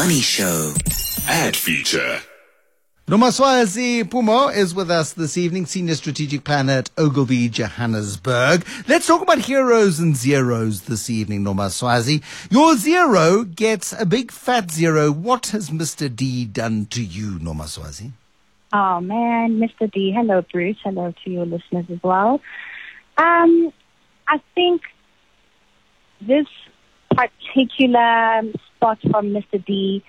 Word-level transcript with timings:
Money 0.00 0.22
Show. 0.22 0.72
Ad 1.28 1.54
feature. 1.54 2.20
Nomaswazi 3.06 4.02
Pumo 4.02 4.48
is 4.48 4.74
with 4.74 4.90
us 4.90 5.12
this 5.12 5.36
evening, 5.36 5.66
Senior 5.66 5.94
Strategic 5.94 6.42
Planner 6.42 6.78
at 6.78 6.90
Ogilvy 6.96 7.50
Johannesburg. 7.50 8.64
Let's 8.88 9.06
talk 9.06 9.20
about 9.20 9.40
heroes 9.40 10.00
and 10.00 10.16
zeros 10.16 10.84
this 10.84 11.10
evening, 11.10 11.44
Nomaswazi. 11.44 12.22
Your 12.50 12.76
zero 12.76 13.44
gets 13.44 13.92
a 13.92 14.06
big 14.06 14.32
fat 14.32 14.70
zero. 14.70 15.12
What 15.12 15.48
has 15.48 15.68
Mr. 15.68 16.08
D 16.08 16.46
done 16.46 16.86
to 16.86 17.04
you, 17.04 17.38
Nomaswazi? 17.38 18.12
Oh 18.72 19.02
man, 19.02 19.60
Mr. 19.60 19.92
D. 19.92 20.14
Hello, 20.16 20.42
Bruce. 20.50 20.78
Hello 20.82 21.12
to 21.24 21.30
your 21.30 21.44
listeners 21.44 21.84
as 21.92 22.02
well. 22.02 22.40
Um, 23.18 23.70
I 24.26 24.40
think 24.54 24.80
this 26.22 26.46
particular 27.10 28.40
spot 28.80 28.98
from 29.10 29.26
Mr. 29.30 29.62
D 29.64 30.02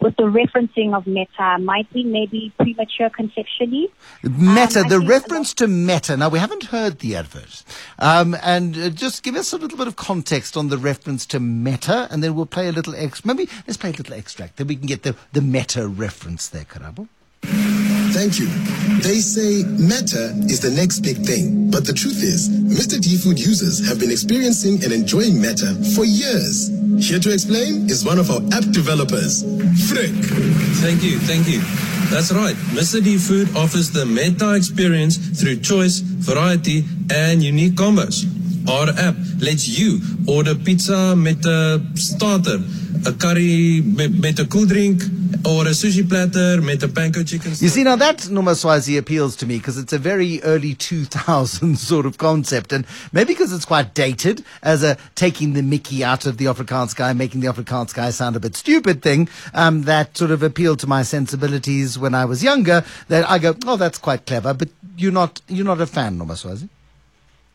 with 0.00 0.16
the 0.16 0.22
referencing 0.22 0.94
of 0.94 1.06
meta 1.06 1.58
might 1.60 1.92
be 1.92 2.02
maybe 2.02 2.50
premature 2.56 3.10
conceptually. 3.10 3.92
Meta, 4.22 4.80
Um, 4.80 4.88
the 4.88 4.98
reference 4.98 5.52
to 5.54 5.66
meta. 5.68 6.16
Now, 6.16 6.30
we 6.30 6.38
haven't 6.38 6.64
heard 6.64 7.00
the 7.00 7.16
advert. 7.16 7.62
Um, 7.98 8.34
and 8.42 8.78
uh, 8.78 8.88
just 8.88 9.22
give 9.22 9.36
us 9.36 9.52
a 9.52 9.58
little 9.58 9.76
bit 9.76 9.86
of 9.86 9.96
context 9.96 10.56
on 10.56 10.68
the 10.68 10.78
reference 10.78 11.26
to 11.26 11.38
meta, 11.40 12.08
and 12.10 12.22
then 12.22 12.34
we'll 12.34 12.46
play 12.46 12.68
a 12.68 12.72
little 12.72 12.94
ex. 12.96 13.26
Maybe 13.26 13.46
let's 13.66 13.76
play 13.76 13.90
a 13.90 13.92
little 13.92 14.14
extract. 14.14 14.56
Then 14.56 14.68
we 14.68 14.76
can 14.76 14.86
get 14.86 15.02
the, 15.02 15.14
the 15.34 15.42
meta 15.42 15.86
reference 15.86 16.48
there, 16.48 16.64
Karabo. 16.64 17.08
Thank 18.12 18.40
you. 18.40 18.46
They 19.00 19.20
say 19.20 19.62
Meta 19.78 20.34
is 20.50 20.60
the 20.60 20.70
next 20.70 21.00
big 21.00 21.18
thing, 21.18 21.70
but 21.70 21.86
the 21.86 21.92
truth 21.92 22.22
is, 22.22 22.48
Mr. 22.50 23.00
D 23.00 23.16
Food 23.16 23.38
users 23.38 23.86
have 23.88 24.00
been 24.00 24.10
experiencing 24.10 24.82
and 24.82 24.92
enjoying 24.92 25.40
Meta 25.40 25.74
for 25.94 26.04
years. 26.04 26.68
Here 26.98 27.20
to 27.20 27.32
explain 27.32 27.88
is 27.88 28.04
one 28.04 28.18
of 28.18 28.30
our 28.30 28.42
app 28.52 28.66
developers, 28.74 29.42
Frick. 29.88 30.10
Thank 30.82 31.02
you, 31.02 31.18
thank 31.20 31.46
you. 31.46 31.62
That's 32.10 32.32
right. 32.32 32.56
Mr. 32.74 33.02
D 33.02 33.16
Food 33.16 33.54
offers 33.56 33.90
the 33.90 34.04
Meta 34.04 34.54
experience 34.54 35.16
through 35.16 35.60
choice, 35.60 36.00
variety, 36.00 36.84
and 37.14 37.40
unique 37.42 37.74
combos. 37.74 38.26
Our 38.68 38.90
app 38.98 39.14
lets 39.38 39.68
you 39.68 40.00
order 40.26 40.54
pizza 40.54 41.14
met 41.16 41.46
a 41.46 41.80
starter, 41.94 42.58
a 43.06 43.12
curry 43.12 43.80
met, 43.80 44.10
met 44.10 44.38
a 44.40 44.46
cool 44.46 44.66
drink, 44.66 45.00
or 45.44 45.62
a 45.62 45.70
sushi 45.70 46.06
platter 46.08 46.60
met 46.60 46.82
a 46.82 46.88
panko 46.88 47.26
chicken. 47.26 47.50
You 47.50 47.68
see, 47.68 47.82
now 47.84 47.96
that 47.96 48.18
Nomaswazi 48.18 48.98
appeals 48.98 49.36
to 49.36 49.46
me 49.46 49.58
because 49.58 49.78
it's 49.78 49.92
a 49.92 49.98
very 49.98 50.42
early 50.42 50.74
2000s 50.74 51.76
sort 51.76 52.06
of 52.06 52.18
concept. 52.18 52.72
And 52.72 52.86
maybe 53.12 53.28
because 53.28 53.52
it's 53.52 53.64
quite 53.64 53.94
dated 53.94 54.44
as 54.62 54.82
a 54.82 54.96
taking 55.14 55.54
the 55.54 55.62
Mickey 55.62 56.04
out 56.04 56.26
of 56.26 56.36
the 56.36 56.46
Afrikaans 56.46 56.94
guy, 56.94 57.12
making 57.12 57.40
the 57.40 57.46
Afrikaans 57.46 57.94
guy 57.94 58.10
sound 58.10 58.36
a 58.36 58.40
bit 58.40 58.56
stupid 58.56 59.02
thing, 59.02 59.28
um, 59.54 59.82
that 59.82 60.16
sort 60.16 60.30
of 60.30 60.42
appealed 60.42 60.80
to 60.80 60.86
my 60.86 61.02
sensibilities 61.02 61.98
when 61.98 62.14
I 62.14 62.24
was 62.24 62.42
younger, 62.42 62.84
that 63.08 63.28
I 63.28 63.38
go, 63.38 63.54
oh, 63.66 63.76
that's 63.76 63.98
quite 63.98 64.26
clever. 64.26 64.54
But 64.54 64.68
you're 64.96 65.12
not, 65.12 65.40
you're 65.48 65.66
not 65.66 65.80
a 65.80 65.86
fan, 65.86 66.18
Nomaswazi. 66.18 66.68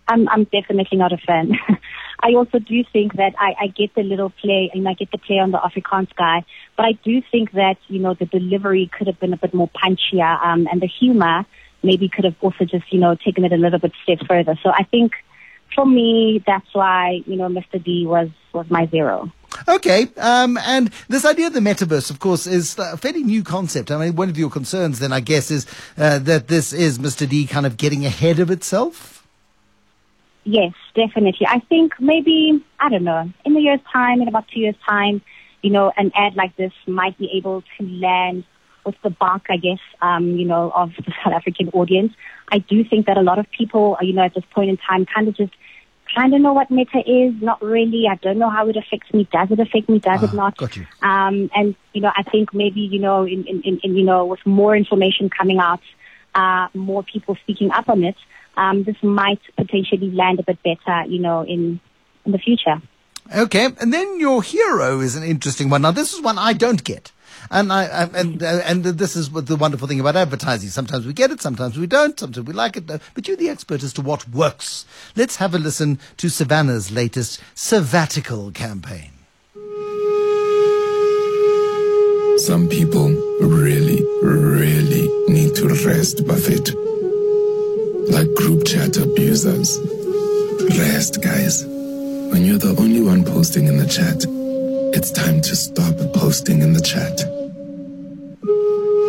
I'm, 0.07 0.27
I'm 0.29 0.43
definitely 0.45 0.97
not 0.97 1.11
a 1.11 1.17
fan. 1.17 1.57
I 2.21 2.33
also 2.33 2.59
do 2.59 2.83
think 2.91 3.15
that 3.15 3.33
I, 3.39 3.55
I 3.61 3.67
get 3.67 3.93
the 3.95 4.03
little 4.03 4.29
play, 4.29 4.71
and 4.73 4.87
I 4.87 4.93
get 4.93 5.11
the 5.11 5.17
play 5.17 5.39
on 5.39 5.51
the 5.51 5.57
Afrikaans 5.57 6.13
guy, 6.15 6.43
but 6.75 6.85
I 6.85 6.93
do 6.93 7.21
think 7.31 7.51
that, 7.51 7.77
you 7.87 7.99
know, 7.99 8.13
the 8.13 8.25
delivery 8.25 8.89
could 8.97 9.07
have 9.07 9.19
been 9.19 9.33
a 9.33 9.37
bit 9.37 9.53
more 9.53 9.69
punchier, 9.69 10.43
um, 10.43 10.67
and 10.71 10.81
the 10.81 10.87
humor 10.87 11.45
maybe 11.83 12.09
could 12.09 12.25
have 12.25 12.35
also 12.41 12.65
just, 12.65 12.91
you 12.91 12.99
know, 12.99 13.15
taken 13.15 13.45
it 13.45 13.53
a 13.53 13.57
little 13.57 13.79
bit 13.79 13.93
step 14.03 14.19
further. 14.27 14.57
So 14.63 14.69
I 14.69 14.83
think 14.83 15.13
for 15.73 15.85
me, 15.85 16.43
that's 16.45 16.73
why, 16.73 17.21
you 17.25 17.35
know, 17.35 17.47
Mr. 17.47 17.83
D 17.83 18.05
was, 18.05 18.29
was 18.53 18.69
my 18.69 18.87
zero. 18.87 19.31
Okay, 19.67 20.07
um, 20.17 20.57
and 20.57 20.91
this 21.07 21.25
idea 21.25 21.47
of 21.47 21.53
the 21.53 21.59
metaverse, 21.59 22.09
of 22.09 22.19
course, 22.19 22.45
is 22.45 22.77
a 22.77 22.97
fairly 22.97 23.23
new 23.23 23.43
concept. 23.43 23.89
I 23.89 23.97
mean, 23.97 24.15
one 24.15 24.29
of 24.29 24.37
your 24.37 24.49
concerns 24.49 24.99
then, 24.99 25.13
I 25.13 25.21
guess, 25.21 25.49
is 25.49 25.65
uh, 25.97 26.19
that 26.19 26.47
this 26.47 26.73
is 26.73 26.99
Mr. 26.99 27.27
D 27.27 27.47
kind 27.47 27.65
of 27.65 27.77
getting 27.77 28.05
ahead 28.05 28.39
of 28.39 28.51
itself. 28.51 29.14
Yes, 30.45 30.73
definitely. 30.93 31.47
I 31.47 31.59
think 31.59 31.93
maybe, 31.99 32.63
I 32.79 32.89
don't 32.89 33.03
know, 33.03 33.29
in 33.43 33.57
a 33.57 33.59
year's 33.59 33.79
time, 33.91 34.21
in 34.21 34.27
about 34.27 34.47
two 34.47 34.59
years' 34.59 34.75
time, 34.87 35.21
you 35.63 35.71
know, 35.71 35.91
an 35.97 36.11
ad 36.15 36.35
like 36.35 36.55
this 36.55 36.71
might 36.85 37.17
be 37.17 37.31
able 37.35 37.63
to 37.77 37.83
land 37.83 38.43
with 38.85 38.95
the 39.03 39.09
bulk, 39.09 39.47
I 39.49 39.57
guess, 39.57 39.79
um, 40.03 40.37
you 40.37 40.45
know, 40.45 40.71
of 40.75 40.91
the 40.97 41.11
South 41.23 41.33
African 41.33 41.69
audience. 41.69 42.13
I 42.51 42.59
do 42.59 42.83
think 42.83 43.07
that 43.07 43.17
a 43.17 43.21
lot 43.23 43.39
of 43.39 43.49
people, 43.49 43.97
you 44.01 44.13
know, 44.13 44.21
at 44.21 44.35
this 44.35 44.43
point 44.53 44.69
in 44.69 44.77
time 44.77 45.07
kind 45.07 45.27
of 45.27 45.35
just 45.35 45.53
kind 46.13 46.35
of 46.35 46.41
know 46.41 46.53
what 46.53 46.69
meta 46.69 46.99
is, 46.99 47.33
not 47.41 47.59
really. 47.63 48.07
I 48.07 48.15
don't 48.15 48.37
know 48.37 48.51
how 48.51 48.67
it 48.69 48.77
affects 48.77 49.11
me. 49.11 49.27
Does 49.31 49.49
it 49.49 49.59
affect 49.59 49.89
me? 49.89 49.97
Does 49.97 50.21
it 50.21 50.29
Ah, 50.31 50.35
not? 50.35 50.57
got 50.57 50.77
you. 50.77 50.85
Um, 51.01 51.49
and, 51.55 51.75
you 51.93 52.01
know, 52.01 52.11
I 52.15 52.21
think 52.21 52.53
maybe, 52.53 52.81
you 52.81 52.99
know, 52.99 53.23
in, 53.25 53.43
in, 53.45 53.61
in, 53.63 53.79
in 53.79 53.95
you 53.95 54.03
know, 54.03 54.25
with 54.25 54.45
more 54.45 54.75
information 54.75 55.29
coming 55.31 55.57
out, 55.57 55.81
more 56.73 57.03
people 57.03 57.35
speaking 57.43 57.71
up 57.71 57.89
on 57.89 58.03
it, 58.03 58.15
um, 58.57 58.83
this 58.83 58.95
might 59.01 59.41
potentially 59.57 60.11
land 60.11 60.39
a 60.39 60.43
bit 60.43 60.59
better, 60.63 61.03
you 61.07 61.19
know, 61.19 61.41
in, 61.41 61.79
in 62.25 62.31
the 62.31 62.37
future. 62.37 62.81
Okay, 63.35 63.65
and 63.65 63.91
then 63.91 64.19
your 64.19 64.43
hero 64.43 64.99
is 64.99 65.15
an 65.15 65.23
interesting 65.23 65.69
one. 65.69 65.81
Now, 65.81 65.91
this 65.91 66.13
is 66.13 66.21
one 66.21 66.37
I 66.37 66.53
don't 66.53 66.83
get. 66.83 67.11
And 67.49 67.71
I, 67.71 67.85
I 67.85 68.03
and 68.13 68.41
uh, 68.41 68.61
and 68.65 68.83
this 68.83 69.15
is 69.15 69.29
the 69.29 69.55
wonderful 69.55 69.87
thing 69.87 69.99
about 69.99 70.15
advertising. 70.15 70.69
Sometimes 70.69 71.05
we 71.05 71.13
get 71.13 71.31
it, 71.31 71.41
sometimes 71.41 71.77
we 71.77 71.87
don't, 71.87 72.19
sometimes 72.19 72.47
we 72.47 72.53
like 72.53 72.77
it. 72.77 72.85
But 72.87 73.27
you're 73.27 73.37
the 73.37 73.49
expert 73.49 73.83
as 73.83 73.93
to 73.93 74.01
what 74.01 74.27
works. 74.29 74.85
Let's 75.15 75.35
have 75.37 75.53
a 75.53 75.59
listen 75.59 75.99
to 76.17 76.29
Savanna's 76.29 76.91
latest 76.91 77.41
sabbatical 77.53 78.51
campaign. 78.51 79.14
Some 82.37 82.67
people 82.67 83.07
really, 83.39 84.03
really 84.21 85.07
need 85.29 85.55
to 85.55 85.69
rest, 85.69 86.17
Bafo. 86.25 86.59
Like 88.11 88.33
group 88.35 88.65
chat 88.65 88.97
abusers. 88.97 89.79
Rest, 90.77 91.23
guys. 91.23 91.63
When 91.65 92.43
you're 92.43 92.57
the 92.57 92.75
only 92.77 93.01
one 93.01 93.23
posting 93.23 93.67
in 93.67 93.77
the 93.77 93.87
chat, 93.87 94.25
it's 94.93 95.11
time 95.11 95.39
to 95.41 95.55
stop 95.55 95.95
posting 96.13 96.61
in 96.61 96.73
the 96.73 96.81
chat. 96.81 97.21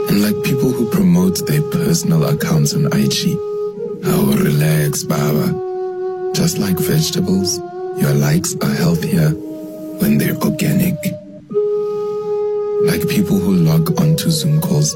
And 0.09 0.23
like 0.23 0.45
people 0.45 0.71
who 0.71 0.89
promote 0.89 1.45
their 1.49 1.63
personal 1.63 2.25
accounts 2.27 2.75
on 2.75 2.87
IG, 2.87 3.37
oh, 4.05 4.39
relax, 4.39 5.03
Baba. 5.03 6.33
Just 6.33 6.59
like 6.59 6.79
vegetables, 6.79 7.59
your 8.01 8.15
likes 8.15 8.55
are 8.63 8.75
healthier 8.75 9.31
when 9.99 10.17
they're 10.17 10.37
organic 10.37 10.95
like 12.85 13.09
people 13.09 13.39
who 13.39 13.55
log 13.55 14.01
onto 14.01 14.31
Zoom 14.31 14.61
calls 14.61 14.95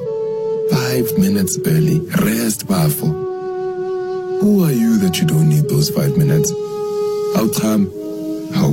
five 0.70 1.16
minutes 1.18 1.58
early. 1.66 2.00
Rest, 2.00 2.66
Bafo. 2.66 3.08
Who 4.41 4.64
are 4.64 4.72
you 4.72 4.98
that 4.98 5.18
you 5.18 5.26
don't 5.26 5.48
need 5.48 5.68
those 5.68 5.91
five 5.91 6.16
minutes? 6.16 6.50
How 7.34 7.48
come? 7.60 7.86
How? 8.54 8.70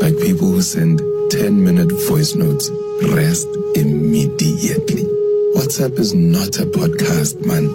Like 0.00 0.18
people 0.18 0.48
who 0.48 0.62
send 0.62 1.00
10 1.30 1.62
minute 1.62 1.90
voice 2.08 2.34
notes. 2.34 2.70
Rest 3.02 3.48
immediately. 3.74 5.04
WhatsApp 5.54 5.98
is 5.98 6.14
not 6.14 6.58
a 6.58 6.66
podcast, 6.66 7.44
man. 7.46 7.66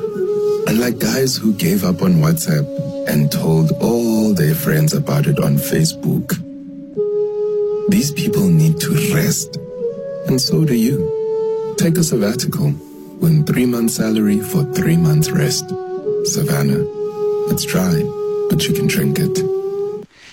And 0.67 0.79
like 0.79 0.99
guys 0.99 1.35
who 1.35 1.53
gave 1.53 1.83
up 1.83 2.01
on 2.01 2.15
WhatsApp 2.15 2.67
and 3.07 3.31
told 3.31 3.71
all 3.81 4.33
their 4.33 4.55
friends 4.55 4.93
about 4.93 5.27
it 5.27 5.39
on 5.39 5.55
Facebook. 5.55 6.52
These 7.89 8.11
people 8.11 8.47
need 8.47 8.79
to 8.79 8.91
rest. 9.13 9.57
And 10.27 10.39
so 10.39 10.63
do 10.63 10.73
you. 10.73 11.75
Take 11.77 11.97
a 11.97 12.03
sabbatical. 12.03 12.73
Win 13.19 13.45
three 13.45 13.65
months 13.65 13.95
salary 13.95 14.39
for 14.39 14.63
three 14.73 14.97
months 14.97 15.29
rest. 15.29 15.67
Savanna. 16.25 16.85
It's 17.51 17.65
dry, 17.65 18.01
but 18.49 18.65
you 18.67 18.73
can 18.73 18.87
drink 18.87 19.19
it. 19.19 19.37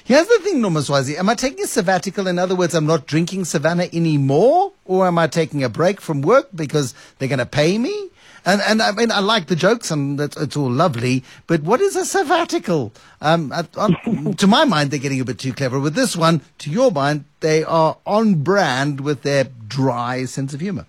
Here's 0.05 0.27
the 0.27 0.41
thing, 0.43 0.61
Nomaswazi. 0.61 1.17
Am 1.19 1.29
I 1.29 1.35
taking 1.35 1.65
a 1.65 1.67
sabbatical? 1.67 2.27
In 2.27 2.39
other 2.39 2.55
words, 2.55 2.75
I'm 2.75 2.87
not 2.87 3.07
drinking 3.07 3.45
Savanna 3.45 3.89
anymore? 3.93 4.73
Or 4.85 5.07
am 5.07 5.19
I 5.19 5.27
taking 5.27 5.63
a 5.63 5.69
break 5.69 6.01
from 6.01 6.23
work 6.23 6.49
because 6.55 6.95
they're 7.19 7.29
going 7.29 7.39
to 7.39 7.47
pay 7.47 7.79
me? 7.79 8.11
And, 8.45 8.61
and 8.63 8.81
I 8.81 8.93
mean, 8.93 9.11
I 9.11 9.21
like 9.21 9.47
the 9.47 9.57
jokes 9.57 9.91
and 9.91 10.19
that's, 10.19 10.37
it's 10.37 10.57
all 10.57 10.71
lovely, 10.71 11.25
but 11.47 11.63
what 11.63 11.81
is 11.81 11.97
a 11.97 12.05
sabbatical? 12.05 12.93
Um, 13.21 13.53
I, 13.53 13.63
to 14.39 14.47
my 14.47 14.65
mind, 14.65 14.91
they're 14.91 14.99
getting 14.99 15.21
a 15.21 15.25
bit 15.25 15.39
too 15.39 15.53
clever 15.53 15.79
with 15.79 15.95
this 15.95 16.17
one. 16.17 16.41
To 16.59 16.71
your 16.71 16.91
mind, 16.91 17.25
they 17.41 17.65
are 17.65 17.99
on 18.07 18.43
brand 18.43 19.01
with 19.01 19.23
their 19.23 19.45
dry 19.45 20.25
sense 20.25 20.55
of 20.55 20.61
humor. 20.61 20.87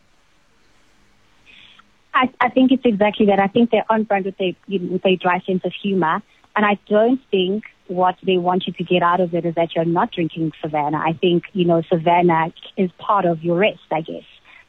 I, 2.14 2.30
I 2.40 2.50
think 2.50 2.72
it's 2.72 2.86
exactly 2.86 3.28
that. 3.28 3.40
I 3.40 3.48
think 3.48 3.72
they're 3.72 3.86
on 3.90 4.04
brand 4.04 4.26
with 4.26 4.40
a 4.40 4.56
with 4.68 5.06
a 5.06 5.16
dry 5.16 5.40
sense 5.42 5.64
of 5.64 5.72
humor, 5.74 6.22
and 6.56 6.66
I 6.66 6.78
don't 6.88 7.22
think 7.32 7.64
what 7.88 8.16
they 8.26 8.38
want 8.38 8.68
you 8.68 8.74
to 8.74 8.84
get 8.84 9.02
out 9.02 9.20
of 9.20 9.34
it 9.34 9.46
is 9.46 9.56
that 9.56 9.76
you're 9.76 9.86
not 9.86 10.12
drinking 10.12 10.52
Savanna. 10.62 10.98
I 10.98 11.14
think 11.14 11.44
you 11.54 11.66
know 11.66 11.82
Savanna 11.90 12.54
is 12.78 12.92
part 12.98 13.26
of 13.26 13.44
your 13.44 13.58
rest. 13.58 13.80
I 13.92 14.02
guess 14.02 14.24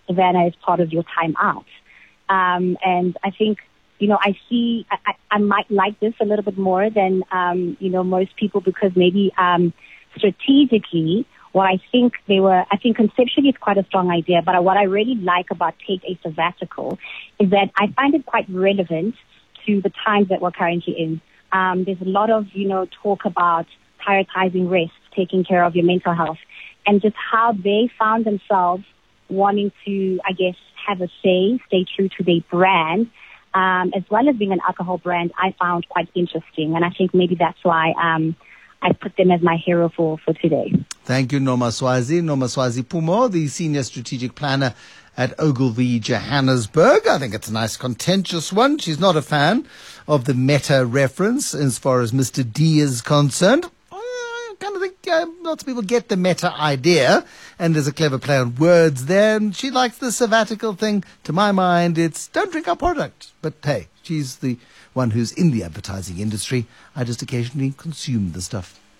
Savanna 0.06 0.46
is 0.46 0.54
part 0.56 0.80
of 0.80 0.92
your 0.92 1.04
time 1.18 1.34
out, 1.40 1.66
um, 2.32 2.76
and 2.84 3.16
I 3.22 3.30
think 3.30 3.58
you 3.98 4.08
know 4.08 4.18
I 4.20 4.32
see 4.48 4.86
I, 4.90 5.14
I, 5.30 5.38
might 5.38 5.70
like 5.70 6.00
this 6.00 6.14
a 6.20 6.24
little 6.24 6.44
bit 6.44 6.58
more 6.58 6.88
than 6.90 7.22
um, 7.30 7.76
you 7.80 7.90
know 7.90 8.02
most 8.02 8.36
people 8.36 8.60
because 8.60 8.92
maybe 8.96 9.32
um, 9.36 9.72
strategically 10.16 11.26
what 11.52 11.66
I 11.66 11.78
think 11.92 12.14
they 12.26 12.40
were, 12.40 12.64
I 12.70 12.76
think 12.78 12.96
conceptually 12.96 13.50
it's 13.50 13.58
quite 13.58 13.76
a 13.76 13.84
strong 13.84 14.10
idea, 14.10 14.40
but 14.40 14.64
what 14.64 14.78
I 14.78 14.84
really 14.84 15.16
like 15.16 15.50
about 15.50 15.74
Take 15.86 16.02
a 16.04 16.18
Sabbatical 16.22 16.98
is 17.38 17.50
that 17.50 17.70
I 17.76 17.88
find 17.88 18.14
it 18.14 18.24
quite 18.24 18.46
relevant 18.48 19.14
to 19.66 19.82
the 19.82 19.92
times 20.04 20.28
that 20.30 20.40
we're 20.40 20.50
currently 20.50 20.94
in. 20.98 21.20
Um, 21.52 21.84
there's 21.84 22.00
a 22.00 22.08
lot 22.08 22.30
of, 22.30 22.46
you 22.54 22.66
know, 22.66 22.88
talk 23.02 23.26
about 23.26 23.66
prioritizing 24.00 24.70
rest, 24.70 24.92
taking 25.14 25.44
care 25.44 25.62
of 25.62 25.76
your 25.76 25.84
mental 25.84 26.14
health, 26.14 26.38
and 26.86 27.02
just 27.02 27.16
how 27.16 27.52
they 27.52 27.90
found 27.98 28.24
themselves 28.24 28.84
wanting 29.28 29.72
to, 29.84 30.20
I 30.26 30.32
guess, 30.32 30.56
have 30.86 31.00
a 31.00 31.08
say, 31.22 31.60
stay 31.66 31.84
true 31.96 32.08
to 32.16 32.24
their 32.24 32.40
brand, 32.50 33.10
um, 33.54 33.92
as 33.94 34.02
well 34.10 34.28
as 34.28 34.36
being 34.36 34.52
an 34.52 34.60
alcohol 34.66 34.98
brand, 34.98 35.32
I 35.36 35.54
found 35.60 35.88
quite 35.88 36.08
interesting. 36.14 36.74
And 36.74 36.84
I 36.84 36.90
think 36.90 37.14
maybe 37.14 37.34
that's 37.34 37.62
why 37.62 37.92
um, 38.02 38.34
I 38.80 38.92
put 38.92 39.16
them 39.16 39.30
as 39.30 39.42
my 39.42 39.56
hero 39.56 39.90
for, 39.94 40.18
for 40.18 40.34
today. 40.34 40.72
Thank 41.04 41.32
you, 41.32 41.40
Nomaswazi. 41.40 42.22
Nomaswazi 42.22 42.82
Pumo, 42.82 43.30
the 43.30 43.48
Senior 43.48 43.82
Strategic 43.82 44.34
Planner 44.34 44.74
at 45.16 45.38
Ogilvy 45.38 46.00
Johannesburg. 46.00 47.06
I 47.06 47.18
think 47.18 47.34
it's 47.34 47.48
a 47.48 47.52
nice 47.52 47.76
contentious 47.76 48.52
one. 48.52 48.78
She's 48.78 48.98
not 48.98 49.16
a 49.16 49.22
fan 49.22 49.66
of 50.08 50.24
the 50.24 50.34
meta 50.34 50.86
reference 50.86 51.54
as 51.54 51.78
far 51.78 52.00
as 52.00 52.12
Mr. 52.12 52.50
D 52.50 52.80
is 52.80 53.02
concerned. 53.02 53.70
Kind 54.62 54.76
of 54.76 54.82
think 54.82 55.08
uh, 55.08 55.26
lots 55.40 55.64
of 55.64 55.66
people 55.66 55.82
get 55.82 56.08
the 56.08 56.16
meta 56.16 56.52
idea, 56.52 57.26
and 57.58 57.74
there's 57.74 57.88
a 57.88 57.92
clever 57.92 58.16
play 58.16 58.36
on 58.36 58.54
words 58.54 59.06
there, 59.06 59.36
and 59.36 59.56
she 59.56 59.72
likes 59.72 59.98
the 59.98 60.12
sabbatical 60.12 60.74
thing. 60.74 61.02
To 61.24 61.32
my 61.32 61.50
mind, 61.50 61.98
it's 61.98 62.28
don't 62.28 62.52
drink 62.52 62.68
our 62.68 62.76
product. 62.76 63.32
But 63.42 63.54
hey, 63.64 63.88
she's 64.04 64.36
the 64.36 64.58
one 64.92 65.10
who's 65.10 65.32
in 65.32 65.50
the 65.50 65.64
advertising 65.64 66.20
industry. 66.20 66.66
I 66.94 67.02
just 67.02 67.22
occasionally 67.22 67.74
consume 67.76 68.30
the 68.30 68.40
stuff. 68.40 68.78